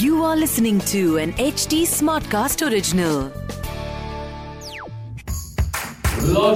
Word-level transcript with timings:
You 0.00 0.24
are 0.24 0.36
listening 0.36 0.80
to 0.80 1.18
an 1.18 1.32
HD 1.32 1.86
Smartcast 1.86 2.62
original. 2.68 3.30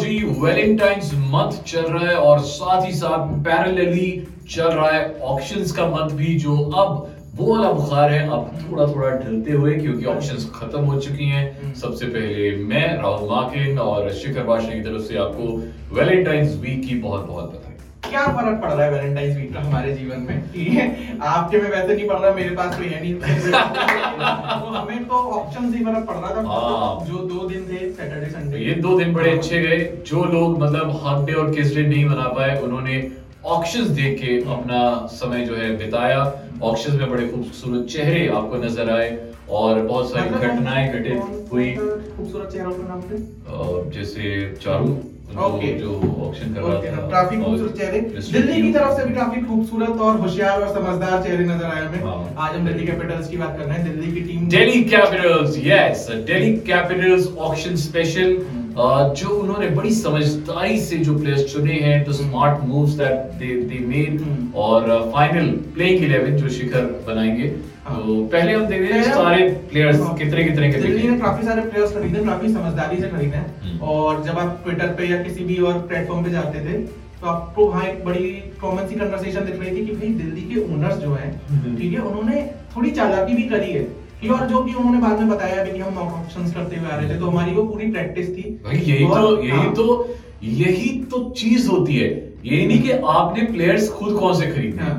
ji 0.01 0.19
Valentine's 0.41 1.13
month 1.15 1.63
चल 1.63 1.83
रहा 1.83 2.09
है 2.09 2.17
और 2.17 2.41
साथ 2.41 2.87
ही 2.87 2.93
साथ 2.95 3.45
पैरेलली 3.45 4.29
चल 4.51 4.69
रहा 4.69 4.91
है 4.91 5.21
ऑक्शंस 5.21 5.73
का 5.73 5.87
मंथ 5.87 6.11
भी, 6.11 6.35
जो 6.39 6.57
अब 6.57 7.16
वो 7.37 7.47
वाला 7.47 7.71
बुखार 7.73 8.11
है 8.11 8.21
अब 8.29 8.51
थोड़ा 8.63 8.85
थोड़ा 8.87 9.09
ढलते 9.11 9.53
हुए 9.53 9.75
क्योंकि 9.77 10.05
ऑप्शंस 10.07 10.51
खत्म 10.55 10.81
हो 10.81 11.01
चुकी 11.01 11.25
हैं। 11.25 11.75
सबसे 11.75 12.07
पहले 12.07 12.51
मैं 12.65 12.87
राहुल 12.99 13.29
माकिन 13.31 13.79
और 13.79 14.11
शिखर 14.15 14.43
बाशा 14.43 14.69
की 14.69 14.81
तरफ़ 14.83 15.03
से 15.03 15.17
आपको 15.19 15.97
वैलेंटाइंस 15.97 16.57
वीक 16.61 16.87
की 16.89 16.95
बहुत 17.01 17.27
बहुत 17.27 17.45
बधाई। 17.47 17.73
क्या 18.09 18.23
फ़र्क 18.27 18.61
पड़ 18.63 18.71
रहा 18.71 18.85
है 18.85 18.93
वैलेंटाइंस 18.93 19.37
वीक 19.37 19.53
का 19.55 19.61
हमारे 19.61 19.93
जीवन 19.95 20.21
में? 20.21 20.41
ठीक 20.53 20.69
है 20.69 21.19
आपके 21.25 21.59
में 21.59 21.69
वैसे 21.71 21.95
नहीं 21.95 22.09
पड़ 22.09 22.19
रहा 22.19 22.33
मेरे 22.35 22.55
पास 22.57 22.77
कोई 22.79 22.87
है 22.87 23.01
नहीं 23.03 23.15
तो 24.61 24.73
हमें 24.75 25.05
तो 25.05 25.15
ऑप्शन 25.39 25.73
ही 25.75 25.85
फ़र्क 25.85 26.07
पड़ 26.07 26.17
रहा 26.17 26.31
था। 26.35 26.49
हाँ। 26.49 27.07
जो 27.07 27.19
दो 27.27 27.49
दिन 27.49 27.69
थे 27.69 27.91
सैटरडे 27.93 28.31
संडे 28.31 28.65
ये 28.65 28.75
दो 28.81 28.99
दिन 28.99 29.13
बड़े 29.15 29.31
अच्छे 29.31 29.61
गए। 29.63 29.79
जो 30.07 30.25
लोग 30.33 30.59
मतलब 30.63 31.01
हक 31.05 31.25
डे 31.27 31.33
और 31.35 31.55
किस 31.55 31.75
डे 31.77 31.87
नहीं 31.87 32.05
मना 32.05 32.29
पाए 32.31 32.61
उन्होंने 32.61 33.01
ऑक्शंस 33.47 33.89
देख 33.89 34.19
के 34.21 34.37
अपना 34.53 34.79
समय 35.13 35.45
जो 35.45 35.57
है 35.57 35.77
बिताया। 35.77 36.21
ऑक्शंस 36.63 36.95
में 36.95 37.11
बड़े 37.11 37.27
खूबसूरत 37.27 37.87
चेहरे 37.87 38.29
आपको 38.29 38.57
नज़र 38.57 38.91
आए 38.91 39.19
और 39.51 39.81
बहुत 39.83 40.11
सारी 40.11 40.31
घटनाएँ 40.31 40.89
घटित 40.93 41.53
हुई। 41.53 41.71
खूबसूरत 41.73 42.53
चेहरों 42.53 42.73
का 42.73 42.89
नाम 42.89 43.91
जैसे 43.91 44.55
चारू 44.63 44.87
जो- 45.33 45.45
ओके। 45.45 45.73
जो 45.79 45.93
ऑक्शन 46.27 46.53
कर 46.55 46.61
रहा 46.61 46.75
था 46.75 47.09
काफ़ी 47.11 47.37
और 47.37 47.45
खूबसूरत 47.45 47.77
चेहरे। 47.79 48.01
दिल्ली 48.01 48.63
की 48.63 48.73
तरफ़ 48.73 48.99
से 48.99 49.05
भी 49.05 49.15
काफ़ी 49.15 49.41
खूबसूरत 49.43 49.89
और 49.89 50.17
होशियार 50.17 50.63
और 50.63 50.75
समझदार 50.75 51.23
चेहरे 51.23 51.45
नज़र 51.45 51.65
आए 51.65 51.87
हमें। 51.87 52.03
हाँ। 52.03 52.35
आज 52.39 52.57
हम 52.57 52.67
दिल्ली 52.67 52.87
कैपिटल्स 52.87 53.29
की 53.29 53.37
बात 53.37 53.59
कर 53.59 53.65
रहे 53.65 53.79
हैं। 53.79 53.93
दिल्ली 53.93 54.13
की 54.13 54.21
team 54.21 54.49
Delhi 54.49 54.85
Capitals 54.85 55.59
yes 55.59 56.07
Delhi 56.27 56.53
Capitals 56.67 57.29
auction 57.49 57.77
special 57.77 58.37
जो 58.79 59.29
उन्होंने 59.31 59.69
बड़ी 59.71 59.91
समझदारी 59.95 60.79
से 60.81 60.97
जो 60.99 61.19
प्लेयर्स 61.19 61.53
चुने 61.53 61.75
हैं 61.81 62.05
the 62.05 62.13
smart 62.13 62.65
moves 62.65 62.93
that 62.93 63.33
they 63.39 63.55
they 63.63 63.79
made. 63.87 64.21
और 64.57 64.89
फाइनल 65.15 65.47
प्लेइंग 65.75 66.05
11 66.05 66.37
जो 66.37 66.49
शिखर 66.49 66.85
बनाएँगे 67.07 67.47
हाँ। 67.87 67.97
तो 67.97 68.23
पहले 68.27 68.53
हम 68.53 68.67
देखते 68.67 68.93
हैं 68.95 69.03
सारे 69.05 69.49
प्लेयर्स 69.71 70.01
हाँ। 70.01 70.15
कितने 70.17 70.45
कितने 70.45 70.71
के 70.73 70.81
दिल्ली 70.81 71.09
ने 71.09 71.19
काफ़ी 71.19 71.47
सारे 71.47 71.63
प्लेयर्स 71.63 71.95
खरीदे 71.95 72.25
काफ़ी 72.25 72.53
समझदारी 72.53 73.01
से 73.01 73.09
खरीदे 73.09 73.37
हैं 73.37 73.61
हम्म। 73.63 73.79
और 73.87 74.23
जब 74.25 74.39
आप 74.39 74.61
ट्विटर 74.65 74.95
पे 74.95 75.09
या 75.09 75.23
किसी 75.23 75.45
भी 75.45 75.59
और 75.61 75.79
प्लेटफॉर्म 75.89 76.25
पे 76.25 76.31
जाते 76.31 76.65
थे 76.65 76.79
तो 77.21 77.27
आपको 77.27 77.67
वहाँ 77.67 77.85
एक 77.85 78.05
बड़ी 78.05 78.31
कॉमन 78.61 78.87
सी 78.89 78.95
कन्वर्सेशन 78.95 79.45
दिख 79.45 79.61
रही 79.61 79.77
थी 79.77 79.87
कि 79.87 79.93
भाई 79.93 80.09
दिल्ली 80.15 80.43
के 80.55 80.73
ओनर्स 80.75 80.97
जो 80.97 81.13
हैं 81.15 81.31
हम्म। 81.51 81.77
ठीक 81.77 81.93
है 81.93 82.01
उन्होंने 82.01 82.43
थोड़ी 82.77 82.91
चालाकी 82.91 83.35
भी 83.35 83.49
करी 83.49 83.73
है 83.73 83.87
और 84.25 84.47
जो 84.49 84.63
कि 84.65 84.75
उन्होंने 84.75 84.99
बाद 85.01 85.19
में 85.21 85.29
बताया 85.29 85.63
भी 85.65 85.71
कि 85.71 85.79
हम 85.79 85.99
ऑप्शंस 85.99 86.55
करते 86.55 86.77
हुए 86.77 86.91
आ 86.91 86.97
रहे 86.97 87.09
थे 87.09 87.19
तो 87.19 87.27
हमारी 87.27 87.53
वो 87.55 87.63
पूरी 87.65 87.91
प्रैक्टिस 87.91 88.29
थी 88.37 88.43
भाई 88.65 88.77
यही 88.79 89.07
तो 89.07 89.43
यही 89.43 89.51
हाँ। 89.51 89.73
तो 89.75 90.15
यही 90.45 90.89
तो 91.11 91.19
चीज़ 91.39 91.69
होती 91.69 91.97
है 91.97 92.09
ये 92.45 92.67
नहीं 92.67 92.81
कि 92.83 92.91
आपने 93.11 93.43
प्लेयर्स 93.47 93.89
खुद 93.91 94.19
कौन 94.19 94.35
से 94.35 94.47
खरीदे 94.47 94.83
हैं। 94.83 94.95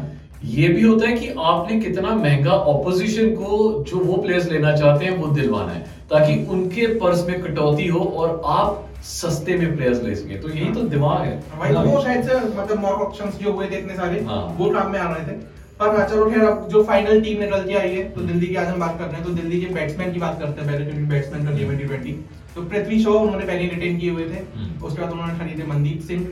ये 0.45 0.67
भी 0.67 0.81
होता 0.81 1.07
है 1.07 1.13
कि 1.17 1.27
आपने 1.39 1.79
कितना 1.79 2.15
महँगा 2.15 2.51
ऑपोजिशन 2.71 3.29
को 3.35 3.83
जो 3.87 3.99
वो 3.99 4.17
प्लेयर्स 4.17 4.51
लेना 4.51 4.75
चाहते 4.75 5.05
हैं 5.05 5.17
वो 5.17 5.27
दिलवाना 5.35 5.71
है 5.71 5.79
ताकि 6.09 6.35
उनके 6.49 6.87
पर्स 6.99 7.27
में 7.27 7.41
कटौती 7.41 7.87
हो 7.87 7.99
और 7.99 8.41
आप 8.57 8.83
सस्ते 9.05 9.57
में 9.57 9.75
प्लेयर्स 9.75 10.03
ले 10.03 10.15
सके 10.15 10.35
तो 10.35 10.49
यही 10.49 10.71
तो 10.73 10.81
दिमाग 10.89 11.25
है 11.25 11.37
भाई 11.59 11.73
वो 11.85 12.01
शायद 12.03 12.29
से 12.29 12.35
मतलब 12.57 12.79
मॉक 12.81 13.01
ऑप्शंस 13.01 13.39
जो 13.41 13.51
हुए 13.51 13.67
थे 13.71 13.77
इतने 13.77 13.95
सारे 13.95 14.21
हाँ। 14.23 14.41
वो 14.59 14.69
काम 14.71 14.91
में 14.91 14.99
आ 14.99 15.09
रहे 15.13 15.25
थे 15.27 15.39
पर 15.79 16.07
चलो 16.09 16.29
खैर 16.29 16.43
अब 16.43 16.67
जो 16.69 16.83
फाइनल 16.83 17.21
टीम 17.21 17.39
निकल 17.39 17.63
के 17.63 17.73
आई 17.77 17.89
है 17.89 18.03
तो 18.11 18.21
दिल्ली 18.21 18.47
की 18.47 18.55
आज 18.55 18.67
हम 18.67 18.79
बात 18.79 18.97
कर 18.99 19.05
रहे 19.05 19.15
हैं 19.15 19.23
तो 19.23 19.33
दिल्ली 19.33 19.59
के 19.61 19.73
बैट्समैन 19.73 20.11
की 20.13 20.19
बात 20.19 20.39
करते 20.39 20.61
हैं 20.61 20.71
पहले 20.71 20.85
क्योंकि 20.85 21.05
बैट्समैन 21.09 21.45
का 21.45 21.51
गेम 21.51 21.71
है 21.71 22.01
टी 22.03 22.11
तो 22.55 22.61
पृथ्वी 22.63 23.03
शॉ 23.03 23.13
उन्होंने 23.19 23.45
पहले 23.45 23.67
रिटेन 23.69 23.97
किए 23.97 24.11
हुए 24.11 24.23
थे 24.25 24.43
हम्म। 24.55 24.85
उसके 24.85 25.01
बाद 25.01 25.11
उन्होंने 25.11 25.37
खरीदे 25.39 25.63
मनदीप 25.63 26.01
सिंह 26.07 26.27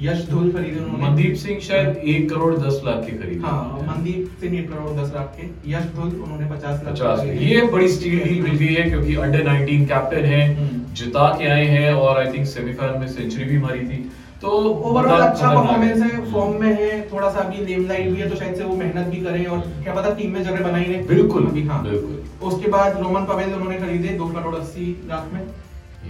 यश 0.00 0.26
धुल 0.28 0.50
खरीदे 0.52 0.78
उन्होंने। 0.80 1.02
मनदीप 1.02 1.34
सिंह 1.36 1.58
शायद 1.60 1.96
एक 2.12 2.28
करोड़ 2.30 2.54
दस 2.56 2.80
लाख 2.84 3.02
के 3.06 3.16
खरीदे। 3.16 3.40
हाँ 3.40 3.86
मनदीप 3.88 4.36
सिंह 4.40 4.58
एक 4.58 4.70
करोड़ 4.70 4.90
दस 5.00 5.12
लाख 5.14 5.36
के 5.36 5.46
यश 5.72 5.84
धुल 5.96 6.08
उन्होंने 6.22 6.46
पचास 6.50 6.82
लाख 6.84 6.92
पचास 6.92 7.24
ये 7.42 7.60
बड़ी 7.72 7.88
स्टील 7.88 8.18
डील 8.24 8.42
मिल 8.42 8.56
गई 8.56 8.74
है 8.74 8.88
क्योंकि 8.90 9.14
अंडर 9.16 9.44
19 9.46 9.86
कैप्टन 9.88 10.24
है। 10.32 10.42
जिता 10.94 11.28
के 11.38 11.46
आए 11.48 11.66
हैं 11.66 11.92
और 11.92 12.18
आई 12.18 12.32
थिंक 12.32 12.46
सेमीफाइनल 12.46 12.98
में 12.98 13.08
सेंचुरी 13.08 13.44
भी 13.44 13.58
मारी 13.58 13.80
थी। 13.80 13.98
तो 14.42 14.50
ओवरऑल 14.50 15.20
अच्छा 15.20 15.48
परफॉर्मेंस 15.48 16.00
है 16.02 16.32
फॉर्म 16.32 16.60
में 16.60 16.72
है 16.78 16.90
थोड़ा 17.10 17.28
सा 17.30 17.40
अभी 17.40 17.64
लेम 17.66 17.86
लाइट 17.88 18.08
भी 18.10 18.20
है 18.20 18.28
तो 18.30 18.36
शायद 18.36 18.54
से 18.56 18.64
वो 18.64 18.76
मेहनत 18.76 19.06
भी 19.06 19.20
करें 19.24 19.44
और 19.46 19.60
क्या 19.82 19.94
पता 19.94 20.14
टीम 20.14 20.32
में 20.32 20.42
जगह 20.42 20.64
बनाई 20.64 20.84
रहे। 20.84 21.02
बिल्कुल 21.08 21.46
अभी 21.46 21.62
हाँ। 21.66 21.82
बिल्कुल। 21.82 22.48
उसके 22.48 22.70
बाद 22.70 22.98
रोमन 23.02 23.24
पवेल 23.26 23.54
उन्होंने 23.54 23.78
खरीदे 23.78 24.16
दो 24.18 24.26
करोड़ 24.28 24.54
अस्सी 24.56 24.86
लाख 25.08 25.30
में। 25.34 25.40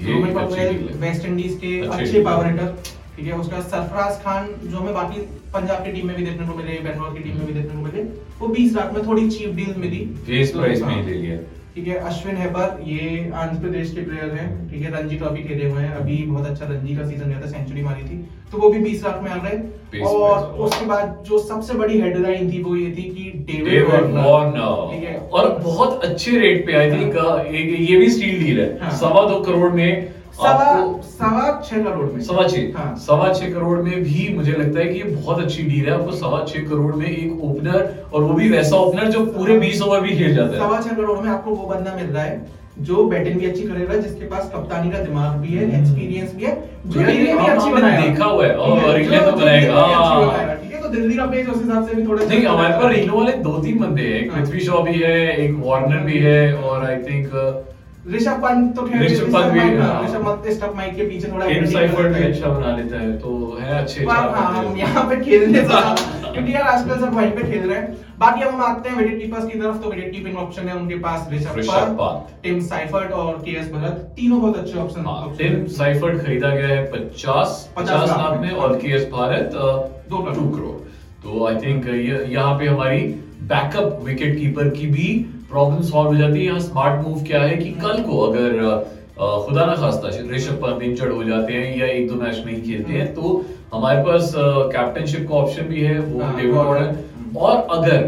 रोमन 0.06 0.34
पवेल 0.34 0.88
वेस्ट 1.00 1.26
इंडीज 1.26 1.58
के 1.64 1.78
अच्छे 1.88 2.22
पावर 2.24 2.46
हिटर 2.46 2.74
ठीक 3.16 3.26
है 3.26 3.38
उसके 3.38 3.62
सरफराज 3.62 4.22
खान 4.22 4.48
जो 4.64 4.76
हमें 4.78 4.94
बाकी 4.94 5.20
पंजाब 5.54 5.84
की 5.84 5.92
टीम 5.92 6.06
में 6.06 6.16
भी 6.16 6.24
देखने 6.24 6.46
को 6.46 6.54
मिले 6.56 6.78
बैंगलोर 6.84 7.14
की 7.14 7.24
टीम 7.24 7.36
में 7.38 7.46
भी 7.46 7.52
देखने 7.52 7.74
को 7.74 7.82
मिले 7.82 8.02
वो 8.38 8.48
20 8.54 8.76
लाख 8.76 8.92
में 8.94 9.06
थोड़ी 9.06 9.28
चीप 9.30 9.54
डील 9.56 9.74
मिली। 9.78 10.04
फेस 10.26 10.52
तो, 10.52 10.58
प्राइस 10.58 10.82
में 10.82 10.88
हाँ। 10.88 11.02
ही 11.02 11.10
ले 11.10 11.18
लिया। 11.18 11.36
ठीक 11.74 11.86
है 11.88 11.94
अश्विन 12.08 12.36
हेबर 12.36 12.80
ये 12.86 13.30
आंध्र 13.34 13.60
प्रदेश 13.60 13.92
के 13.94 14.00
प्लेयर 14.04 14.32
हैं 14.34 14.48
ठीक 14.70 14.82
है 14.82 14.90
रणजी 14.92 15.16
ट्रॉफी 15.16 15.42
खेले 15.42 15.68
हुए 15.68 15.82
हैं। 15.82 15.92
अभी 15.94 16.16
बहुत 16.24 16.46
अच्छा 16.46 16.66
रणजी 16.66 16.96
का 16.96 17.06
सीज़न 17.06 17.28
गया 17.28 17.40
था 17.40 17.46
सेंचुरी 17.50 17.82
मारी 17.82 18.02
थी। 18.02 18.16
तो 18.52 18.58
वो 18.58 18.68
भी 18.70 18.80
20 18.80 19.04
लाख 19.04 19.22
में 19.22 19.30
आ 19.30 19.36
गए 19.36 20.00
और 20.02 20.32
हाँ। 20.32 20.50
उसके 20.66 20.86
बाद 20.86 21.22
जो 21.28 21.38
सबसे 21.40 21.74
बड़ी 21.74 22.00
हेडलाइन 22.00 22.52
थी 22.52 22.62
वो 22.62 22.76
ये 22.76 22.90
थी 22.96 23.02
कि 23.10 23.30
डेविड 23.46 23.84
वार्नर 24.16 24.90
ठीक 24.92 25.08
है। 25.08 25.16
और 25.18 25.48
बहुत 25.64 26.04
अच्छे 26.04 26.38
रेट 26.38 26.66
पे 26.66 26.74
आई 26.78 26.90
थिंक 26.90 27.16
ये 27.88 27.96
भी 27.96 28.08
स्टील 28.10 28.44
डील 28.44 28.60
है। 28.60 28.68
हाँ। 28.80 28.90
सवा 28.98 29.28
दो 29.28 29.40
करोड़ 29.42 29.72
में 29.72 30.12
सवा 30.42 31.60
छह 31.64 31.82
करोड़ 31.84 32.06
में। 32.12 32.20
सवा 32.22 32.46
छह। 32.48 32.78
हाँ। 32.78 32.94
सवा 33.00 33.32
छह 33.32 33.52
करोड़ 33.52 33.78
में 33.80 34.02
भी 34.02 34.28
मुझे 34.36 34.52
लगता 34.52 34.80
है 34.80 34.86
कि 34.86 34.98
ये 34.98 35.04
बहुत 35.04 35.42
अच्छी 35.42 35.62
डील 35.62 35.84
है। 35.86 35.92
आपको 35.92 36.12
सवा 36.16 36.44
छह 36.48 36.68
करोड़ 36.70 36.94
में 36.94 37.06
एक 37.06 37.44
ओपनर 37.44 38.08
और 38.14 38.22
वो 38.22 38.34
भी 38.34 38.48
वैसा 38.50 38.76
ओपनर 38.78 39.10
जो 39.10 39.24
पूरे 39.28 39.58
बीस 39.58 39.82
ओवर 39.82 40.00
भी 40.00 40.16
खेल 40.18 40.34
जाता 40.34 40.52
है। 40.52 40.58
सवा 40.58 40.80
छह 40.80 40.96
करोड़ 40.96 41.18
में 41.18 41.30
आपको 41.30 41.50
वो 41.52 41.68
बंदा 41.68 41.94
मिल 41.96 42.06
रहा 42.06 42.24
है 42.24 42.60
जो 42.80 43.04
बैटिंग 43.04 43.38
भी 43.40 43.46
अच्छी 43.46 43.62
करेगा 43.62 43.96
जिसके 43.96 44.26
पास 44.26 44.50
कप्तानी 44.54 44.90
का 44.90 44.98
दिमाग 44.98 45.32
भी 45.38 45.56
है 45.56 45.64
एक्सपीरियंस 45.78 46.34
भी 46.34 46.44
है 46.44 46.52
जो 46.86 47.00
टीमें 47.00 47.16
भी 47.16 47.46
अच्छी 47.46 47.68
हमने 47.68 47.80
बनाएगा 47.80 48.06
देखा 48.06 48.24
हुआ 48.24 48.46
है, 48.46 48.54
और 48.54 48.78
है, 48.90 49.24
तो 49.24 49.32
बनाएगा, 49.32 49.74
अच्छी 49.74 49.94
हाँ। 49.94 50.38
है? 50.38 50.80
तो 50.82 50.88
दिल्ली 50.88 51.16
का 51.16 51.26
पेज 51.26 51.48
उस 51.48 51.60
हिसाब 51.62 51.88
से 51.88 51.94
भी 51.94 52.06
थोड़ा 52.06 52.24
नहीं 52.24 52.44
हमारे 52.44 52.74
पास 52.74 52.92
रीनो 52.92 53.18
वाले 53.18 53.32
दो 53.42 53.52
तीन 53.58 53.78
बंदे 53.78 54.02
हैं। 54.02 54.20
एक 54.20 54.32
हाँ। 54.32 54.40
पृथ्वी 54.40 54.60
शॉ 54.60 54.80
भी 54.82 54.94
है 54.94 55.36
एक 55.36 55.54
वार्नर 55.58 56.00
भी 56.06 56.18
है 56.18 56.54
और 56.54 56.84
आई 56.86 56.96
थिंक 57.02 57.28
ऋषभ 58.04 58.38
पंत 58.42 58.74
तो 58.76 58.82
खैर 58.82 59.02
ऋषभ 59.02 59.26
पंत 59.32 59.52
भी, 59.52 59.58
हाँ। 59.78 60.02
ऋषभ 60.04 60.24
पंत 60.26 60.46
स्टफ़ 60.52 60.74
माइक 60.76 60.94
के 60.96 61.04
पीछे 61.08 61.28
थोड़ा 61.28 61.46
भी 61.46 62.22
अच्छा 62.22 62.48
बना 62.48 62.76
लेता 62.76 63.00
है 63.00 63.16
तो 63.18 63.58
है 63.60 63.74
अच्छे 63.82 64.04
पर 64.06 64.12
हाँ, 64.12 64.52
हम 64.54 64.76
यहाँ 64.78 65.04
पे 65.10 65.16
खेलने 65.24 65.60
से 65.60 66.30
क्योंकि 66.32 66.54
यार 66.54 66.62
आजकल 66.64 67.00
सब 67.00 67.14
वहीं 67.14 67.30
पे 67.30 67.42
खेल 67.42 67.68
रहे 67.68 67.78
हैं 67.78 67.96
बाकी 68.18 68.42
अब 68.42 68.48
हम 68.54 68.62
आते 68.62 68.88
हैं 68.88 68.96
विकेट 68.96 69.20
कीपर्स 69.20 69.46
की 69.46 69.58
तरफ़ 69.58 69.76
तो 69.82 69.90
विकेट 69.90 70.12
कीपिंग 70.12 70.36
ऑप्शन 70.38 70.68
है 70.68 70.74
उनके 70.76 70.94
पास 70.98 71.28
ऋषभ 71.32 71.96
पंत। 72.00 72.34
टिम 72.42 72.60
साइफर्ड 72.66 73.12
और 73.12 73.38
केएस 73.44 73.70
भरत 73.72 74.12
तीनों 74.16 74.40
बहुत 74.40 74.56
अच्छे 74.56 74.78
ऑप्शन 74.78 75.04
हाँ, 75.06 75.34
टिम 75.38 75.64
साइफर्ड 75.78 76.22
खरीदा 76.24 76.50
गया 76.50 76.68
है 76.68 76.84
पचास 76.92 77.68
50 77.78 78.08
लाख 78.08 78.40
में। 78.40 78.50
और 78.50 78.76
के 78.78 78.94
एस 78.96 79.08
भारत 79.12 79.54
अ, 79.54 79.70
दो 80.10 80.22
करोड़। 80.22 80.52
करोड़ 80.56 80.76
तो 81.24 81.46
आई 81.46 81.56
थिंक 81.56 81.86
यहाँ 82.30 82.58
पे 82.58 82.66
हमारी 82.66 83.00
बैकअप 83.52 83.98
विकेट 84.04 84.38
कीपर 84.38 84.68
की 84.70 84.86
भी 84.86 85.06
प्रॉब्लम 85.52 85.82
सॉल्व 85.84 86.08
हो 86.08 86.16
जाती 86.16 86.38
है। 86.38 86.44
यहाँ 86.44 86.60
स्मार्ट 86.60 87.06
मूव 87.06 87.22
क्या 87.26 87.40
है 87.42 87.56
कि 87.56 87.70
कल 87.82 88.02
को 88.02 88.18
अगर 88.26 88.60
खुदा 89.18 89.64
ना 89.66 89.74
खास्ता 89.76 90.08
ऋषभ 90.30 90.54
पंत 90.62 90.82
इंजर्ड 90.82 91.12
हो 91.12 91.24
जाते 91.24 91.52
हैं 91.52 91.76
या 91.78 91.86
एक 91.88 92.08
दो 92.08 92.14
मैच 92.22 92.42
नहीं 92.46 92.60
खेलते 92.62 92.92
हैं 92.92 93.12
तो 93.14 93.44
हमारे 93.72 94.02
पास 94.04 94.32
कैप्टनशिप 94.36 95.28
का 95.28 95.34
ऑप्शन 95.36 95.68
भी 95.68 95.80
है 95.80 95.98
वो 96.00 96.20
हाँ, 96.20 96.36
डेविड 96.36 96.54
वार्नर 96.54 97.38
और 97.38 97.66
अगर 97.76 97.98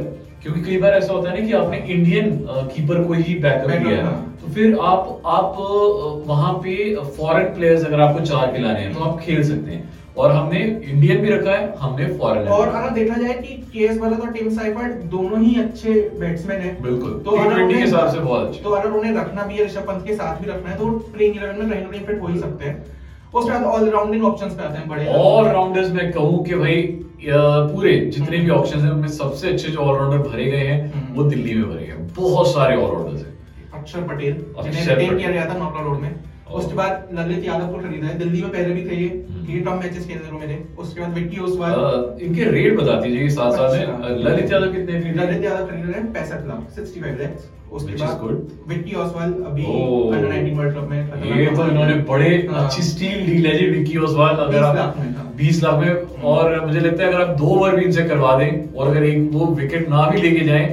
क्योंकि 0.42 0.60
कई 0.62 0.76
बार 0.78 0.92
ऐसा 0.92 1.12
होता 1.12 1.30
है 1.30 1.40
ना 1.40 1.46
कि 1.46 1.52
आपने 1.54 1.78
इंडियन 1.88 2.30
कीपर 2.74 3.02
को 3.04 3.12
ही 3.12 3.34
बैकअप 3.34 3.70
किया 3.70 3.96
है 3.96 4.02
हाँ। 4.04 4.38
तो 4.40 4.52
फिर 4.54 4.78
आप 4.82 5.22
आप 5.34 5.56
वहाँ 6.26 6.52
पे 6.64 6.74
फॉरेन 7.18 7.54
प्लेयर्स 7.54 7.84
अगर 7.84 8.00
आपको 8.00 8.24
चार 8.24 8.52
खिलाने 8.56 8.80
हैं 8.80 8.92
तो 8.94 9.04
आप 9.04 9.20
खेल 9.20 9.42
सकते 9.48 9.70
हैं। 9.70 9.92
और 10.16 10.30
हमने 10.30 10.58
इंडियन 10.84 11.20
भी 11.22 11.28
रखा 11.30 11.50
है 11.50 11.74
हमने 11.78 12.06
फॉरेन 12.18 12.48
और 12.56 12.68
अगर 12.68 12.90
देखा 12.94 13.16
जाए 13.16 13.34
कि 13.36 13.54
केएस 13.72 13.98
भरत 14.00 14.20
और 14.20 14.30
टिम 14.32 14.48
साइफर्ड 14.56 15.02
दोनों 15.12 15.40
ही 15.40 15.54
अच्छे 15.60 15.92
बैट्समैन 16.20 16.60
हैं 16.60 16.82
बिल्कुल। 16.82 17.12
तो 17.24 17.30
तो 17.30 17.68
के 17.68 17.74
हिसाब 17.74 18.12
से 18.12 18.18
बहुत 18.18 18.48
अच्छे। 18.48 18.62
तो 18.64 18.70
अगर 18.70 18.90
उन्हें 18.90 19.14
रखना 19.14 19.42
भी 19.44 19.56
है 19.56 19.64
ऋषभ 19.64 19.86
पंत 19.88 20.04
के 20.06 20.14
साथ 20.16 20.40
भी 20.42 20.50
रखना 20.50 20.70
है 20.70 20.76
तो 20.78 20.90
प्लेइंग 21.14 21.34
11 21.36 21.58
में 21.58 21.70
कहीं 21.70 21.82
ना 21.82 21.88
कहीं 21.88 22.04
फिट 22.04 22.20
हो 22.22 22.26
ही 22.26 22.38
सकते 22.40 22.64
हैं। 22.64 22.84
उसके 23.34 23.50
बाद 23.50 23.64
ऑलराउंडिंग 23.64 24.24
ऑप्शंस 24.24 24.52
पे 24.54 24.62
आते 24.62 24.78
हैं 24.78 24.88
बड़े 24.88 25.06
ऑल 25.14 25.48
राउंडर्स 25.48 25.90
में 25.92 26.12
कहूँ 26.12 26.44
कि 26.44 26.54
भाई 26.54 26.82
पूरे 27.26 27.96
जितने 28.14 28.38
भी 28.38 28.50
ऑप्शंस 28.50 28.82
हैं 28.82 28.90
उनमें 28.90 29.08
सबसे 29.08 29.48
अच्छे 29.52 29.68
जो 29.68 29.78
ऑलराउंडर 29.80 30.28
भरे 30.28 30.44
गए 30.50 30.66
हैं 30.66 30.92
हम्म। 30.92 31.14
वो 31.14 31.24
दिल्ली 31.24 31.54
में 31.54 31.68
भरे 31.70 31.86
गए 31.86 31.92
हैं। 31.92 32.06
बहुत 32.16 32.48
सारे 32.48 32.76
ऑलराउंडर्स 32.76 33.24
हैं। 33.24 33.32
अक्षर 33.80 34.02
पटेल 34.08 34.32
जिन्हें 34.62 34.86
रिटेन 34.86 35.16
किया 35.18 35.30
गया 35.30 35.48
था 35.48 35.58
नौका 35.58 35.84
रोड 35.84 36.00
में। 36.00 36.14
उसके 36.52 36.74
बाद 36.74 37.08
ललित 37.14 37.44
यादव 37.44 37.66
को 37.68 37.78
खरीदा 37.78 38.06
है 38.06 38.18
दिल्ली 38.18 38.42
में 38.42 38.50
पहले 38.50 38.74
भी 38.74 38.82
थे 38.88 38.96
ये 38.96 39.08
हम्म। 39.28 39.52
ये 39.52 39.60
टॉप 39.60 39.80
मैचेस 39.82 40.06
खेलने 40.06 40.30
को 40.30 40.38
मिले 40.38 40.58
उसके 40.78 41.00
बाद 41.00 41.12
विक्की 41.14 41.40
ओसवाल 41.40 42.22
इनके 42.22 42.44
रेट 42.50 42.76
बता 42.78 43.00
दीजिए 43.00 43.28
साथ 43.30 43.52
साथ 43.52 43.72
में 43.72 43.86
अच्छा। 43.86 44.08
ललित 44.28 44.52
यादव 44.52 44.72
कितने 44.72 45.00
खरीदे? 45.00 45.20
ललित 45.20 45.44
यादव 45.44 45.66
खरीद 45.66 45.84
रहे 45.84 45.94
हैं 45.94 46.12
पैंसठ 46.12 46.46
लाख 46.48 46.70
सिक्सटी 46.76 47.00
फाइव 47.00 47.18
लैक्स 47.18 47.50
उसके 47.72 47.94
बाद 47.94 48.20
विक्की 48.68 48.96
ओसवाल 48.96 49.32
अभी 49.46 49.64
अंडर 49.64 50.28
19 50.32 50.58
वर्ल्ड 50.58 50.74
कप 50.74 50.88
में 50.90 51.38
ये 51.38 51.46
तो 51.46 51.66
इन्होंने 51.68 51.94
बड़े 52.10 52.28
हाँ। 52.50 52.64
अच्छी 52.64 52.82
स्टील 52.82 53.26
डील 53.26 53.46
है 53.46 53.56
जी 53.58 53.66
विक्की 53.68 53.96
ओसवाल 53.98 54.36
अगर 54.46 54.62
आप 54.62 54.76
लाख 54.76 54.96
में। 54.98 55.14
20 55.38 55.62
लाख 55.62 55.78
में 55.80 56.22
और 56.32 56.64
मुझे 56.66 56.80
लगता 56.80 57.02
है 57.02 57.12
अगर 57.12 57.22
आप 57.22 57.36
दो 57.38 57.46
ओवर 57.56 57.76
भी 57.76 57.84
इनसे 57.84 58.02
करवा 58.08 58.36
दें 58.38 58.74
और 58.74 58.88
अगर 58.88 59.04
एक 59.04 59.28
वो 59.32 59.46
विकेट 59.54 59.88
ना 59.88 60.08
भी 60.10 60.20
लेके 60.22 60.44
जाएँ 60.44 60.68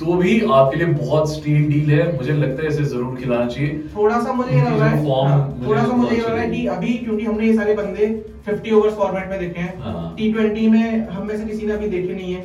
तो 0.00 0.14
भी 0.14 0.40
आपके 0.52 0.76
लिए 0.76 0.86
बहुत 0.86 1.32
स्टील 1.32 1.68
डील 1.68 1.90
है 1.90 2.04
मुझे 2.16 2.32
लगता 2.34 2.62
है 2.62 2.68
इसे 2.68 2.84
ज़रूर 2.84 3.16
खिलाना 3.16 3.46
चाहिए 3.46 3.82
थोड़ा 3.96 4.20
सा 4.20 4.32
मुझे 4.32 4.50
लग 4.52 4.78
रहा 4.80 4.88
है 4.88 4.96
हाँ, 4.98 5.36
मुझे 5.48 5.66
थोड़ा 5.66 5.84
सा 5.84 5.94
मुझे 5.94 6.16
लग 6.16 6.26
रहा 6.26 6.40
है 6.40 6.50
कि 6.50 6.66
अभी 6.68 6.94
क्योंकि 6.94 7.24
हमने 7.24 7.46
ये 7.46 7.56
सारे 7.56 7.74
बंदे 7.74 8.06
50 8.48 8.72
ओवर्स 8.72 8.94
फॉर्मेट 8.94 9.30
में 9.30 9.38
देखे 9.38 9.60
हैं 9.60 9.78
हाँ। 9.80 10.14
टी 10.18 10.32
ट्वेंटी 10.32 10.66
में 10.68 11.08
हम 11.08 11.26
में 11.26 11.36
से 11.36 11.44
किसी 11.44 11.66
ने 11.66 11.72
अभी 11.72 11.88
देखे 11.88 12.14
नहीं 12.14 12.34
है 12.34 12.40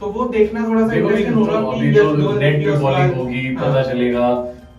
तो 0.00 0.08
वो 0.08 0.24
देखना 0.28 0.68
थोड़ा 0.68 0.86
सा 0.88 0.94
इंटरेस्टिंग 0.94 1.34
होगा 1.34 1.60
कि 1.72 1.92
तो 1.92 2.38
नेट 2.38 2.64
पे 2.64 2.76
बॉलिंग 2.78 3.14
होगी 3.14 3.46
हाँ। 3.46 3.64
पता 3.64 3.82
चलेगा 3.82 4.28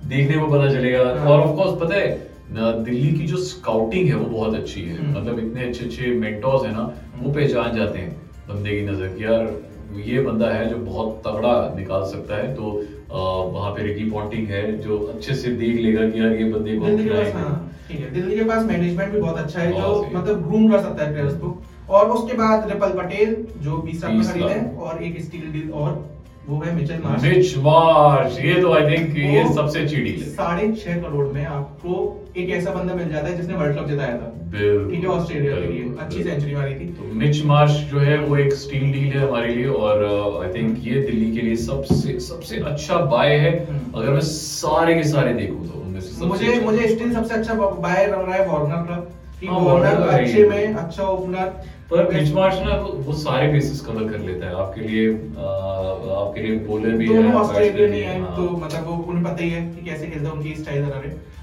देखने 0.05 0.37
को 0.37 0.47
पता 0.47 0.69
चलेगा 0.69 1.03
हाँ। 1.09 1.27
और 1.27 1.39
ऑफ़ 1.39 1.55
कोर्स 1.55 1.79
पता 1.81 1.95
है 1.95 2.31
दिल्ली 2.55 3.11
की 3.11 3.25
जो 3.25 3.37
स्काउटिंग 3.43 4.07
है 4.07 4.15
वो 4.15 4.25
बहुत 4.27 4.55
अच्छी 4.55 4.81
है 4.81 4.97
हम्म। 4.97 5.17
मतलब 5.17 5.39
इतने 5.39 5.67
अच्छे 5.67 5.85
अच्छे 5.85 6.13
मेंटोर्स 6.17 6.65
है 6.65 6.73
ना 6.73 6.91
वो 7.17 7.31
पहचान 7.31 7.75
जाते 7.75 7.99
हैं 7.99 8.11
बंदे 8.49 8.75
की 8.75 8.85
नज़र 8.85 9.07
कि 9.07 9.23
यार 9.23 9.45
ये 10.01 10.21
बंदा 10.21 10.49
है 10.49 10.69
जो 10.69 10.77
बहुत 10.77 11.21
तगड़ा 11.27 11.53
निकाल 11.75 12.03
सकता 12.11 12.35
है 12.35 12.53
तो 12.55 12.71
वहाँ 13.11 13.71
पे 13.71 13.83
रिकी 13.83 14.09
पॉन्टिंग 14.09 14.47
है 14.47 14.61
जो 14.81 14.97
अच्छे 15.07 15.35
से 15.35 15.51
देख 15.55 15.79
लेगा 15.81 16.09
कि 16.09 16.19
यार 16.19 16.31
ये 16.33 16.43
बंदे 16.51 16.77
को 16.77 16.85
दिल्ली 16.85 17.03
के 17.03 17.09
पास 17.11 17.33
हाँ, 17.33 17.71
ठीक 17.89 17.99
है 17.99 18.11
दिल्ली 18.13 18.35
के 18.35 18.43
पास 18.43 18.65
मैनेजमेंट 18.65 19.11
भी 19.13 19.19
बहुत 19.19 19.37
अच्छा 19.37 19.59
है 19.59 19.71
जो 19.71 19.91
मतलब 20.13 20.47
ग्रूम 20.47 20.71
कर 20.71 20.81
सकता 20.81 21.03
है 21.05 21.11
प्लेयर्स 21.13 21.35
को। 21.41 21.55
और 21.89 22.09
उसके 22.09 22.37
बाद 22.37 22.69
रिपल 22.71 22.93
पटेल 22.97 23.35
जो 23.61 23.77
20 23.87 24.03
लाख 24.03 24.11
में 24.11 24.19
20 24.19 24.31
खरीदे 24.31 24.59
और 24.81 25.03
एक 25.03 25.21
स्टील 25.21 25.51
डील 25.53 25.71
और 25.71 25.91
वो 26.47 26.59
है 26.61 26.75
मिचेल 26.75 27.01
मार्श 27.03 27.23
मिच 27.23 27.57
मार्श 27.63 28.37
ये 28.45 28.53
तो 28.61 28.73
आई 28.73 28.89
थिंक 28.89 29.17
ये 29.17 29.43
सबसे 29.55 29.83
डील 29.85 30.07
है। 30.21 30.29
साढ़े 30.29 30.71
छह 30.73 31.01
करोड़ 31.01 31.25
में 31.33 31.45
आपको 31.45 31.95
एक 32.37 32.49
ऐसा 32.51 32.71
बंदा 32.73 32.93
मिल 32.95 33.09
जाता 33.11 33.27
है 33.27 33.35
जिसने 33.37 33.53
वर्ल्ड 33.55 33.77
कप 33.77 33.87
जिताया 33.89 34.17
था। 34.17 34.29
ठीक 34.89 35.03
है 35.03 35.07
ऑस्ट्रेलिया 35.09 35.55
के 35.55 35.67
लिए। 35.67 35.83
अच्छी 35.99 36.23
सेंचुरी 36.23 36.55
मारी 36.55 36.73
थी। 36.75 36.87
तो 36.95 37.13
मिच 37.21 37.43
मार्श 37.45 37.77
जो 37.91 37.99
है 37.99 38.17
वो 38.19 38.37
एक 38.37 38.53
स्टील 38.55 38.91
डील 38.93 39.11
है 39.13 39.27
हमारे 39.27 39.53
लिए 39.55 39.67
और 39.67 40.03
आई 40.43 40.53
थिंक 40.53 40.87
ये 40.87 41.01
दिल्ली 41.01 41.31
के 41.35 41.41
लिए 41.41 41.55
सबसे 41.63 42.19
सबसे 42.27 42.59
अच्छा 42.71 42.97
बाय 43.15 43.35
है। 43.37 43.55
हम्म। 43.65 43.99
अगर 44.01 44.11
मैं 44.11 44.21
सारे 44.27 44.95
के 44.95 45.03
सारे 45.09 45.33
देखूँ 45.33 45.67
तो 45.67 45.81
मुझे 46.25 46.51
अच्छा। 46.51 46.65
मुझे 46.65 46.87
स्टिल 46.87 47.13
सबसे 47.13 47.33
अच्छा 47.35 47.53
बाय 47.53 48.05
लग 48.07 48.25
रहा 48.25 48.35
है 48.35 48.47
वार्नर 48.47 48.85
का। 48.89 49.03
कि 49.39 49.47
हाँ, 49.47 49.59
वार्नर 49.59 49.99
वार्नर 49.99 50.09
है 50.09 50.19
अच्छे 50.19 50.37
ही। 50.37 50.49
में 50.49 50.73
अच्छा 50.75 51.03
ओपनर 51.05 51.45
पर 51.91 52.11
मिच 52.13 52.31
ना 52.31 52.75
वो, 52.75 52.91
वो 53.05 53.13
सारे 53.15 53.47
बेसिस 53.51 53.81
कवर 53.81 54.07
कर 54.11 54.19
लेता 54.19 54.45
है 54.45 54.55
आपके 54.61 54.81
लिए 54.81 55.09
आपके 55.09 56.41
लिए 56.41 56.57
बॉलर 56.67 56.97
भी 56.97 57.07
है 57.07 57.33
ऑस्ट्रेलियन 57.35 57.93
ही 57.93 57.99
है 58.01 58.19
हाँ। 58.21 58.35
तो 58.35 58.49
मतलब 58.57 58.87
वो 58.87 58.95
उन्हें 59.03 59.23
पता 59.23 59.43
ही 59.43 59.49
है 59.49 59.61
कि 59.65 59.85
कैसे 59.85 60.07
खेलते 60.07 60.25
हैं 60.25 60.33
उनकी 60.33 60.55
स्टाइल 60.55 60.85
जरा 60.85 61.01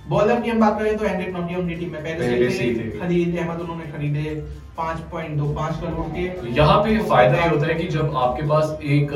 बॉलर 0.08 0.40
की 0.40 0.50
हम 0.50 0.60
बात 0.60 0.78
करें 0.78 0.96
तो 0.98 1.04
एंड्रिक 1.04 1.28
नॉटी 1.34 1.54
उनकी 1.54 1.74
टीम 1.74 1.92
में 1.92 2.02
पहले 2.02 2.18
पहले 2.20 2.50
से 2.50 2.56
से 2.56 2.64
ही 2.64 2.74
थे 2.74 2.84
थे। 2.84 2.98
खलील 3.00 3.36
अहमद 3.38 3.60
उन्होंने 3.60 3.84
खरीदे 3.92 4.34
5.25 4.78 5.80
करोड़ 5.80 6.06
के 6.14 6.24
यहाँ 6.56 6.78
पे 6.84 6.98
फ़ायदा 7.08 7.42
ये 7.42 7.48
होता 7.48 7.66
है 7.66 7.74
कि 7.74 7.86
जब 7.88 8.16
आपके 8.18 8.46
पास 8.48 8.78
एक 8.94 9.12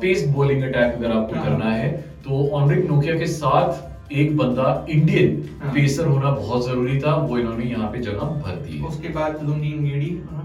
पेस 0.00 0.26
बॉलिंग 0.36 0.62
अटैक 0.62 0.94
अगर 0.94 1.10
आपको 1.12 1.36
हाँ। 1.36 1.44
करना 1.44 1.70
है 1.72 1.90
तो 2.24 2.48
ऑनरिक 2.56 2.90
नोकिया 2.90 3.18
के 3.18 3.26
साथ 3.34 3.82
एक 4.14 4.36
बंदा 4.36 4.86
इंडियन 4.90 5.42
हाँ। 5.62 5.72
पेसर 5.74 6.06
होना 6.06 6.30
बहुत 6.30 6.66
ज़रूरी 6.66 6.98
था 7.00 7.14
वो 7.14 7.38
इन्होंने 7.38 7.64
यहाँ 7.64 7.90
पे 7.92 7.98
जगह 8.00 8.34
भर 8.44 8.56
दी 8.66 8.82
उसके 8.86 9.08
बाद 9.08 9.38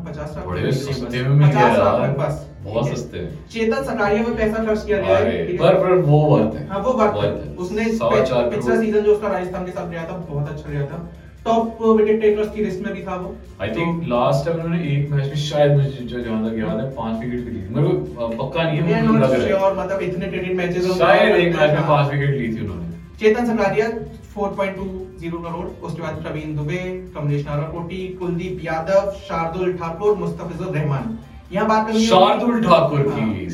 50 0.07 0.37
बड़े 0.47 0.71
सस्ते 0.71 1.23
में 1.23 1.29
मिल 1.29 1.47
गया 1.47 2.29
बहुत 2.63 2.87
सस्ते। 2.87 3.19
चेतन 3.51 3.83
सटारिया 3.83 4.23
में 4.23 4.35
पैसा 4.37 4.63
खर्च 4.63 4.83
किया 4.85 4.97
गया 4.97 5.17
है। 5.17 5.31
है। 5.31 5.57
पर 5.57 5.75
पर 5.75 5.93
वो 6.07 6.19
वर्थ 6.21 6.55
है। 6.55 6.67
हाँ 6.67 6.79
वो 6.79 6.93
बात 6.93 7.15
है। 7.15 7.21
वर्थ 7.21 7.45
है। 7.45 7.55
उसने 7.55 7.85
पिछला 7.85 8.79
सीज़न 8.81 8.99
जो 8.99 9.13
उसका 9.13 9.27
राजस्थान 9.27 9.65
के 9.65 9.71
साथ 9.71 9.89
गया 9.91 10.03
था 10.03 10.17
बहुत 10.29 10.49
अच्छा 10.49 10.71
गया 10.71 10.85
था। 10.85 10.99
टॉप 11.45 11.81
विकेट 11.97 12.21
टेकर्स 12.21 12.49
की 12.55 12.63
लिस्ट 12.63 12.85
में 12.85 12.93
भी 12.93 13.03
था 13.03 13.15
वो। 13.15 13.35
आई 13.61 13.69
थिंक 13.69 14.03
लास्ट 14.07 14.45
टाइम 14.45 14.59
उन्होंने 14.59 14.81
एक 14.89 15.11
मैच 15.11 15.25
में 15.25 15.35
शायद 15.43 15.77
मुझे 15.77 16.03
जो 16.03 16.19
जहाँ 16.19 16.49
तक 16.49 16.57
याद 16.59 16.79
है 16.79 16.89
पाँच 16.95 17.23
विकेट 17.23 17.45
भी 17.45 17.51
ली 17.51 17.61
थी। 17.61 17.75
मेरे 17.75 17.87
को 17.87 18.27
पक्का 18.43 18.63
नहीं 18.63 18.77
है 18.79 19.05
मुझे 19.07 19.19
लग 19.19 19.49
रहा 19.51 19.65
और 19.67 19.79
मतलब 19.79 20.01
इतने 20.01 20.27
क्रिकेट 20.27 20.55
मैचेस 20.57 20.91
शायद 20.99 21.35
एक 21.35 21.55
मैच 21.55 21.71
में 21.71 21.87
पाँच 21.87 22.13
विकेट 22.13 22.35
ली 22.35 22.53
थी 22.55 22.61
उन्होंने। 22.65 22.88
चेतन 23.19 23.45
सटारिया 23.45 23.87
4.20 24.33 25.31
करोड़ 25.45 25.65
उसके 25.87 26.01
बाद 26.01 26.21
प्रवीण 26.23 26.55
दुबे 26.55 26.77
कमलेश 27.15 27.45
नाराकोटी 27.45 27.97
कुलदीप 28.19 28.61
यादव 28.65 29.09
शार्दुल 29.23 29.73
ठाकुर 29.81 30.15
मुस्तफिजुर 30.17 30.67
रहमान। 30.75 31.17
यहाँ 31.53 31.67
बात 31.67 31.87
करेंगे 31.87 32.05
शार्दुल 32.05 32.61
ठाकुर 32.63 33.07
हाँ। 33.09 33.19
की 33.19 33.45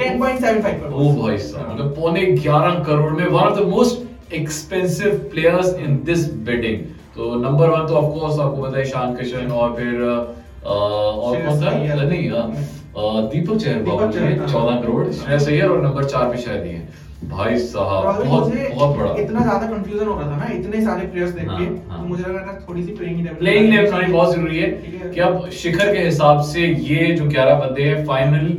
10.75 0.00 0.80
करोड़। 0.80 0.92
ओ 0.92 1.12
भाई 1.20 1.38
साहब 1.38 1.70
मतलब 1.72 1.94
पौने 1.98 2.24
11 2.40 2.82
करोड़ 2.86 3.12
में 3.12 3.24
one 3.26 3.40
of 3.40 3.58
the 3.60 3.62
most 3.68 4.34
expensive 4.40 5.14
players 5.32 5.74
in 5.86 5.96
this 6.04 6.26
bidding 6.48 6.78
तो 7.14 7.34
नंबर 7.40 7.68
वन 7.70 7.86
तो 7.86 7.94
ऑफ़ 8.00 8.12
कोर्स 8.18 8.38
आपको 8.40 8.62
पता 8.62 8.76
है 8.78 8.82
ईशान 8.88 9.14
किशन 9.16 9.50
और 9.62 9.74
फिर 9.76 10.02
और 10.02 11.40
कौन 11.46 11.60
था 11.62 11.70
नहीं 12.02 12.30
अ, 12.30 13.20
दीपक 13.32 13.56
चहर 13.56 13.82
बाबू 13.82 13.98
हाँ। 13.98 14.46
चौदह 14.52 14.80
करोड़। 14.80 15.10
श्रेयस 15.12 15.48
अय्यर 15.48 15.68
और 15.70 15.82
नंबर 15.82 16.04
चार 16.04 16.30
पे 16.30 16.38
शायद 16.42 16.64
ही 16.66 16.72
है। 16.72 16.88
भाई 17.30 17.58
साहब 17.58 18.24
बहुत 18.24 18.52
बहुत 18.70 18.96
बड़ा। 18.96 19.14
इतना 19.20 19.40
ज़्यादा 19.40 19.66
कंफ्यूजन 19.66 20.06
हो 20.06 20.18
रहा 20.18 20.30
था 20.30 20.36
ना 20.36 20.52
इतने 20.54 20.80
सारे 20.84 21.06
प्लेयर्स 21.06 21.30
देख 21.32 21.44
के 21.44 21.48
हाँ, 21.48 21.84
हाँ। 21.88 21.98
तो 21.98 22.04
मुझे 22.06 22.22
लगा 22.22 22.40
था 22.42 22.58
थोड़ी 22.68 22.82
सी 22.84 22.94
प्लेइंग 22.94 23.26
प्लेइंग 23.38 23.72
लेफ़्ट 23.72 23.92
होनी 23.92 24.12
बहुत 24.12 24.34
ज़रूरी 24.34 24.58
है 24.58 24.70
कि 25.10 25.20
अब 25.20 25.48
शिखर 25.60 25.92
के 25.92 25.98
हिसाब 26.00 26.42
से 26.50 26.66
ये 26.90 27.14
जो 27.14 27.28
11 27.30 27.54
बंदे 27.60 27.82
हैं 27.84 28.04
फाइनल 28.06 28.52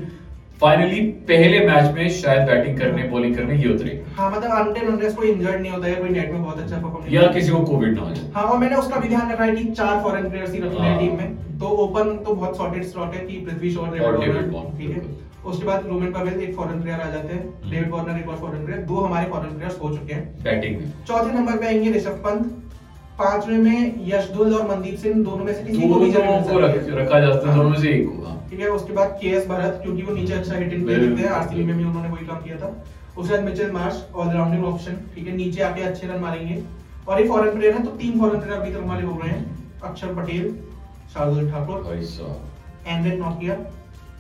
फाइनली 0.62 1.02
पहले 1.30 1.60
मैच 1.68 1.94
में 1.94 2.10
शायद 2.12 2.46
बैटिंग 2.48 2.78
करने 2.78 3.04
बॉलिंग 3.10 3.36
करने 3.36 3.56
ये 3.58 3.74
उतरे। 3.74 4.02
हाँ 4.18 4.30
मतलब 4.32 4.52
अनटेन 4.58 4.92
अनलेस 4.92 5.16
कोई 5.16 5.30
इंजर्ड 5.32 5.62
नहीं 5.62 5.72
होता 5.72 5.88
है 5.88 5.96
कोई 5.96 6.10
नेट 6.10 6.32
में 6.32 6.44
बहुत 6.44 6.60
अच्छा 6.60 6.78
परफॉर्म 6.78 7.14
या 7.14 7.22
किसी 7.34 7.52
को 7.52 7.60
कोविड 7.66 7.96
ना 7.96 8.02
हो 8.02 8.14
जाए। 8.14 8.30
हाँ 8.36 8.44
और 8.44 8.58
मैंने 8.60 8.76
उसका 8.76 9.00
भी 9.00 9.10
ध्यान 9.10 9.32
रखा 9.32 9.44
है 9.44 9.56
कि 9.56 9.64
चार 9.72 10.00
फॉरेन 10.04 10.30
प्लेयर्स 10.30 10.54
ही 10.54 10.60
रखने 10.60 10.80
हैं 10.80 10.92
हाँ। 10.92 11.00
टीम 11.00 11.18
में। 11.18 11.60
तो 11.60 11.70
ओपन 11.86 12.16
तो 12.26 12.34
बहुत 12.34 12.58
सॉर्टेड 12.58 12.84
स्लॉट 12.86 13.14
है 13.16 13.26
कि 13.26 13.40
पृथ्वी 13.40 13.72
शॉ 13.72 13.82
और 13.82 14.00
वार्नर, 14.00 14.42
ठीक 14.78 14.90
है। 14.90 15.02
उसके 15.46 15.66
बाद 15.66 15.86
रोमन 15.88 16.12
पवेल 16.12 16.42
एक 16.42 16.56
फॉरेन 16.56 16.82
प्लेयर 16.82 17.02
आ 17.02 17.10
जाते 17.12 17.34
हैं। 17.34 17.44
हम्म। 17.44 17.72
डेविड 17.72 17.90
वार्नर 17.92 18.20
एक 18.20 18.28
और 18.30 18.38
फॉरेन 18.38 18.66
प्लेयर 18.66 18.82
दो 18.82 19.00
हमारे 19.00 19.30
फॉरेन 19.32 19.56
प्लेयर्स 19.56 19.80
हो 19.82 19.90
चुके 19.90 20.14
हैं। 20.14 20.44
बैटिंग 20.44 20.76
में। 20.78 20.92
चौथे 21.08 21.34
नंबर 21.34 21.58
पे 21.58 21.68
आएँगे 21.68 21.92
ऋषभ 21.92 22.22
पंत। 22.26 22.52
पांचवे 23.18 23.58
में 23.58 24.08
यशदुल 24.08 24.54
और 24.56 24.68
मनदीप 24.68 24.98
सिंह। 25.00 25.24
दोनों 25.24 25.46
में 25.46 25.54
से 25.54 25.64
किसी 25.64 25.90
को 25.90 26.00
भी 26.00 26.12
जगह 26.12 26.38
रख। 26.58 26.88
रखा 26.92 27.20
जा 27.20 27.32
सकता 27.32 27.48
है 27.48 27.48
हाँ। 27.48 27.58
दोनों 27.58 27.70
में 27.70 27.80
से 27.80 27.90
एक 27.90 28.06
होगा। 28.08 28.40
ठीक 28.50 28.60
है 28.60 28.68
उसके 28.70 28.94
बाद 28.94 29.18
के 29.22 29.30
एस 29.30 29.48
भरत 29.48 29.80
क्योंकि 29.84 30.02
वो 30.02 30.14
नीचे 30.16 30.34
अच्छा 30.34 30.56
हिट 30.56 30.74
एंड 30.74 30.86
प्ले 30.86 30.96
हैं 30.96 31.30
आरसीबी 31.32 31.64
में 31.64 31.78
भी 31.78 31.84
उन्होंने 31.84 32.10
वही 32.10 32.26
काम 32.28 32.42
किया 32.42 32.58
था। 32.58 32.74
उसके 33.18 33.34
बाद 33.34 33.44
मिचेल 33.44 33.72
मार्श 33.72 34.04
ऑलराउंडिंग 34.16 34.66
ऑप्शन 34.66 34.98
ठीक 35.16 35.28
है 35.28 35.36
नीचे 35.36 35.62
आके 35.64 35.82
अच्छे 35.84 36.08
रन 36.08 36.20
मारेंगे। 36.22 36.62
और 37.08 37.22
ये 37.22 37.28
फॉरेन 37.28 37.56
प्लेयर 37.56 37.76
है 37.76 37.84
तो 37.84 37.92
तीन 37.98 38.20
फॉरेन 38.20 38.42
प्लेयर 38.42 38.60
अभी 38.60 38.72
तक 38.72 38.82
हमारे 38.84 39.06
हो 39.06 39.14
गए 39.16 39.30
हैं। 39.30 39.82
अक्षर 39.84 40.14
Patel 40.16 40.50
Shardul 41.14 41.50
Thakur 41.52 41.78
Anrich 42.88 43.20
Nokia 43.20 43.58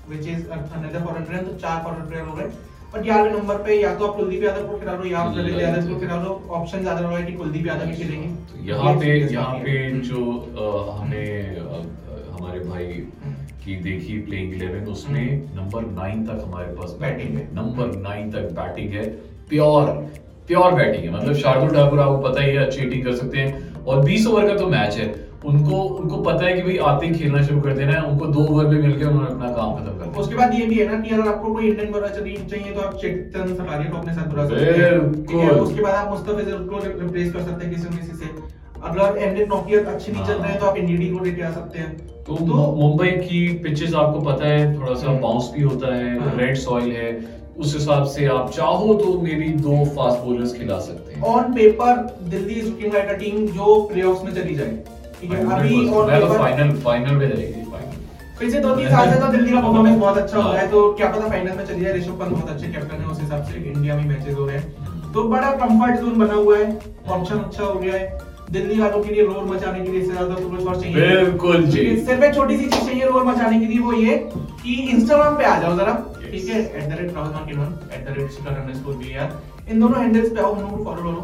which 0.10 0.28
is 0.28 0.48
another 0.50 1.06
foreign 1.06 1.26
player 1.26 1.44
तो 1.44 1.58
चार 1.58 1.84
फॉरेन 1.84 2.08
प्लेयर 2.08 2.26
हो 2.26 2.36
गए। 2.36 2.52
और 2.94 3.02
ग्यारहवें 3.02 3.32
नंबर 3.32 3.58
पे 3.64 3.76
या 3.76 3.94
तो 3.96 4.08
आप 4.08 4.16
कुलदीप 4.16 4.44
यादव 4.44 4.68
को 4.68 4.78
खिला 4.80 4.94
लो 4.94 5.06
या 5.06 5.20
आप 5.20 5.38
ललित 5.38 5.60
यादव 5.60 5.88
को 5.90 6.00
खिला 6.00 6.22
लो। 6.24 6.32
ऑप्शन 6.52 6.82
ज़्यादा 6.82 7.00
रहा 7.00 7.18
है 7.18 7.26
कि 7.26 7.34
कुलदीप 7.34 7.68
यादव 7.68 7.90
ही 7.90 7.96
खेलेंगे। 7.96 8.28
तो 8.50 8.64
यहाँ 8.66 8.94
पे 9.00 9.18
यहाँ 9.34 9.58
पे 9.60 9.78
हम्म। 9.80 10.02
जो 10.02 10.20
हमने 10.92 11.24
हमारे 12.34 12.60
भाई 12.62 12.86
की 13.64 13.76
देखी 13.84 14.18
प्लेइंग 14.22 14.54
इलेवन 14.54 14.92
उसमें 14.92 15.26
नंबर 15.56 15.86
नाइन 15.94 16.26
तक 16.26 16.44
हमारे 16.44 16.76
पास 16.76 16.96
बैटिंग 17.02 17.38
है। 17.38 17.48
नंबर 17.56 17.96
नाइन 18.00 18.32
तक 18.32 18.52
बैटिंग 18.60 18.94
है। 18.94 19.06
प्योर 19.50 19.92
प्योर 20.48 20.74
बैटिंग 20.74 21.04
है। 21.04 21.12
मतलब 21.12 21.36
शार्दुल 21.38 21.76
ठाकुर 21.76 22.00
आपको 22.00 22.18
पता 22.22 22.42
ही 22.42 22.50
है 22.50 22.66
अच्छी 22.66 22.80
हिटिंग 22.80 23.04
कर 23.06 23.16
सकते 23.16 23.38
हैं। 23.40 23.84
और 23.84 24.04
20 24.06 24.28
ओवर 24.28 24.48
का 24.48 24.56
तो 24.56 24.68
मैच 24.70 24.98
है। 24.98 25.08
उनको 25.46 25.80
उनको 26.00 26.18
पता 26.24 26.46
है 26.46 26.54
कि 26.54 26.62
भाई 26.62 26.78
आते 26.88 27.08
ही 27.08 27.14
खेलना 27.14 27.42
शुरू 27.44 27.62
कर 27.62 27.74
देना 27.74 27.94
है 27.94 28.02
उनको 28.04 28.26
दो 28.36 28.46
ओवर 28.46 28.68
में 28.68 28.82
मिलकर 28.82 29.06
उन्होंने 29.08 29.32
अपना 29.32 29.50
काम 29.52 29.74
खत्म 29.76 29.98
कर 29.98 30.06
दिया 30.06 30.22
उसके 30.22 30.36
बाद 30.36 30.54
ये 30.54 30.66
भी 30.66 30.80
है 30.80 30.86
ना 30.92 31.00
कि 31.02 31.16
अगर 31.16 31.28
आपको 31.30 31.54
कोई 31.54 31.68
इंडियन 31.68 31.92
बॉलर 31.92 32.10
चाहिए 32.10 32.46
चाहिए 32.48 32.74
तो 32.74 32.82
आप 32.82 32.96
चेतन 33.02 33.54
सकारिया 33.56 33.92
को 33.92 33.98
अपने 33.98 34.14
साथ 34.14 34.30
बुला 34.30 34.46
सकते 34.46 34.82
हैं। 34.82 35.50
उसके 35.60 35.82
बाद 35.82 35.94
आप 35.96 36.10
मुस्तफिजुर 36.12 36.64
को 36.64 36.80
रिप्लेस 37.02 37.34
कर 37.34 37.42
सकते 37.42 37.66
हैं 37.66 37.76
किसी 37.76 37.98
किसी 37.98 38.18
से 38.18 38.32
अगर 38.84 39.18
एंडेड 39.18 39.48
नोकिया 39.50 39.80
अच्छे 39.92 40.12
नहीं 40.12 40.26
चल 40.26 40.34
रहे 40.34 40.52
हैं 40.52 40.60
तो 40.60 40.66
आप 40.66 40.78
इंडीडी 40.78 41.10
को 41.10 41.24
लेके 41.26 41.42
आ 41.42 41.52
सकते 41.52 41.80
हैं 41.80 42.24
तो 42.28 42.38
मु- 42.46 42.74
मुंबई 42.78 43.12
की 43.22 43.48
पिचेस 43.64 43.94
आपको 44.02 44.20
पता 44.22 44.48
है 44.48 44.66
थोड़ा 44.76 44.94
सा 44.96 45.08
हम्म। 45.08 45.22
बाउंस 45.22 45.52
भी 45.56 45.62
होता 45.64 45.96
है 45.96 46.20
हाँ। 46.20 46.36
रेड 46.38 46.58
सॉइल 46.58 46.92
है 46.94 47.12
उस 47.58 47.74
हिसाब 47.76 48.06
से 48.08 48.26
आप 48.36 48.50
चाहो 48.52 48.94
तो 48.96 49.14
मे 49.22 49.34
बी 49.36 49.48
दो 49.64 49.84
फास्ट 49.96 50.24
बॉलर्स 50.26 50.54
खिला 50.54 50.80
सकते 50.80 51.14
हैं 51.14 51.22
on 51.34 51.54
paper 51.54 51.98
Delhi 52.30 52.54
is 52.54 52.70
looking 52.70 52.94
like 52.94 53.10
a 53.10 53.18
team 53.18 53.46
जो 53.58 53.76
प्लेऑफ्स 53.92 54.24
में 54.24 54.34
चली 54.34 54.56
जाए 54.56 54.78
ठीक 55.24 55.32
है 55.32 55.44
अभी 55.56 55.75
100% 55.75 55.94
ऑन 55.94 56.10
मैं 56.10 56.22
पेपर 56.22 56.38
फाइनल 56.38 56.72
फाइनल 56.86 57.15
में 57.15 57.27
जाएगी 57.27 57.62
फाइनल 57.72 58.01
पिछले 58.39 58.60
दो 58.60 58.75
तीन 58.75 58.89
साल 58.89 59.12
से 59.12 59.20
तो 59.20 59.27
दिल्ली 59.32 59.51
का 59.51 59.60
परफॉर्मेंस 59.62 59.98
बहुत 60.00 60.18
अच्छा 60.18 60.38
हो। 60.38 60.51
रहा 60.51 60.62
है 60.62 60.68
तो 60.72 60.82
क्या 60.94 61.10
पता 61.12 61.30
फाइनल 61.30 61.58
में 61.58 61.65
चली 61.65 61.82
जाए 61.82 61.94
ऋषभ 61.98 62.20
पंत 62.20 62.32
बहुत 62.32 62.50
अच्छे 62.50 62.68
कैप्टन 62.68 63.01
है 63.01 63.08
उस 63.08 63.22
हिसाब 63.22 63.44
से 63.44 63.60
इंडिया 63.72 63.96
में 63.96 64.06
मैचेस 64.06 64.36
हो 64.38 64.46
रहे 64.46 64.58
हैं। 64.58 65.12
तो 65.13 65.24
बड़ा 65.30 65.51
कंफर्ट 65.63 66.00
जोन 66.00 66.18
बना 66.20 66.34
हुआ 66.34 66.58
है 66.58 66.68
ऑप्शन 67.10 67.38
अच्छा 67.38 67.63
हो 67.63 67.80
गया 67.80 67.94
है। 67.94 68.32
दिल्ली 68.51 68.80
वालों 68.80 69.03
के 69.03 69.13
लिए 69.13 69.25
रोर 69.25 69.44
मचाने 69.46 69.80
के 69.80 69.92
लिए 69.92 70.01
इससे 70.01 70.13
ज़्यादा 70.13 70.36
तो 70.36 70.50
कुछ 70.50 70.65
और 70.68 70.82
चाहिए। 70.82 71.15
बिल्कुल 71.18 71.63
जी। 71.65 71.86
सिर्फ़ 72.06 72.24
एक 72.24 72.36
छोटी 72.36 72.58
सी 72.58 72.65
चीज़ 72.65 72.86
चाहिए 72.86 73.06
रोर 73.06 73.24
मचाने 73.25 73.60
के 73.60 73.65
लिए 73.65 73.80
वो 73.80 73.94
ये 73.94 74.18
कि 74.34 74.74
इंस्टाग्राम 74.89 75.38
पे 75.38 75.46
आ 75.46 75.60
जाओ 75.62 75.77
जरा 75.77 75.94
ठीक 76.24 76.46
है? 76.50 76.60
At 76.60 76.89
the 76.89 76.98
rate 77.00 77.15
Rahul 77.15 77.56
one 77.56 77.80
at 77.94 78.06
the 78.06 78.18
rate 78.18 78.32
Shikhar 78.32 78.51
B 78.98 79.72
इन 79.72 79.80
दोनों 79.80 80.01
हैंडल्स 80.01 80.30
पे 80.30 80.42
आओ 80.42 80.56
लोग 80.56 80.77
को 80.77 80.84
फॉलो 80.84 81.01
करो। 81.01 81.22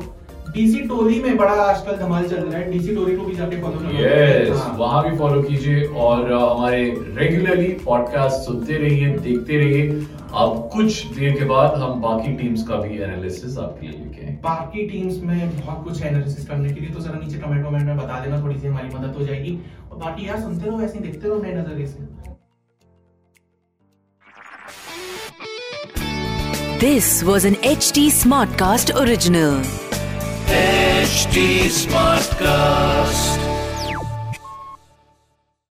डीसी 0.53 0.79
टोली 0.87 1.21
में 1.23 1.37
बड़ा 1.37 1.51
आजकल 1.63 1.97
धमाल 1.97 2.27
चल 2.27 2.35
रहा 2.35 2.59
है। 2.59 2.71
डीसी 2.71 2.95
टोली 2.95 3.15
को 3.15 3.23
भी 3.23 3.35
जाके 3.35 3.61
फॉलो 3.61 3.79
करो 3.79 3.89
यस। 3.95 4.63
वहाँ 4.77 5.03
भी 5.09 5.17
फॉलो 5.17 5.41
कीजिए 5.43 5.83
और 6.03 6.31
हमारे 6.33 6.83
रेगुलरली 7.17 7.67
पॉडकास्ट 7.85 8.45
सुनते 8.45 8.77
रहिए 8.77 9.17
देखते 9.17 9.57
रहिए। 9.57 9.89
अब 10.33 10.69
कुछ 10.73 11.05
देर 11.17 11.37
के 11.39 11.45
बाद 11.45 11.79
हम 11.81 12.01
बाकी 12.01 12.31
टीम्स 12.37 12.63
का 12.67 12.75
भी 12.75 12.97
एनालिसिस 13.03 13.57
आपके 13.57 13.87
लिए 13.87 13.99
लेके 13.99 14.21
आएँगे 14.21 14.37
बाकी 14.43 14.87
टीम्स 14.87 15.21
में 15.23 15.59
बहुत 15.59 15.83
कुछ 15.83 16.01
है 16.01 16.09
एनालिसिस 16.11 16.47
करने 16.47 16.73
के 16.73 16.81
लिए 16.81 16.89
तो 16.89 16.99
जरा 16.99 17.19
नीचे 17.19 17.39
कमेंट 17.39 17.65
कमेंट 17.65 17.85
में 17.85 17.97
बता 17.97 18.19
देना 18.25 18.41
थोड़ी 18.43 18.57
सी 18.59 18.67
हमारी 18.67 18.95
मदद 18.95 19.15
हो 19.19 19.25
जाएगी। 19.25 19.57
और 19.91 19.97
बाकी 19.97 20.27
यार 20.27 20.39
सुनते 20.41 20.69
रहो 20.69 20.81
ऐसे 20.81 20.97
ही 20.97 21.03
देखते 21.05 21.27
रहो 21.27 21.41
नए 21.41 21.53
नज़रिए 21.55 21.87
से। 21.87 22.07
This 26.81 27.07
was 27.29 27.45
an 27.47 27.55
HT 27.69 28.03
Smartcast 28.17 28.91
original. 30.49 30.89
HT 31.05 31.69
Smartcast. 31.69 33.38